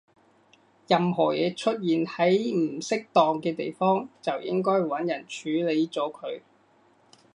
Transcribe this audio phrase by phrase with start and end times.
[0.87, 6.41] 任何嘢出現喺唔適當嘅地方，就應該搵人處理咗佢